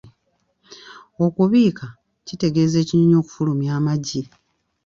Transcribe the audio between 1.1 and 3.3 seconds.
Okubiika kitegeeza ekinyonyi